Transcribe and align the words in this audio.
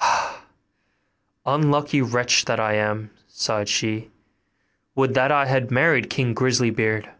'Ah! 0.00 0.44
unlucky 1.44 2.00
wretch 2.00 2.44
that 2.44 2.60
I 2.60 2.74
am!' 2.74 3.10
sighed 3.26 3.68
she; 3.68 4.12
'would 4.94 5.14
that 5.14 5.32
I 5.32 5.46
had 5.46 5.72
married 5.72 6.08
King 6.08 6.32
Grisly 6.32 6.70
beard! 6.70 7.10